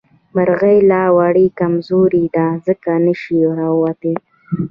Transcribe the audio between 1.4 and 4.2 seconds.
او کمزورې دي ځکه نه شي اوتلې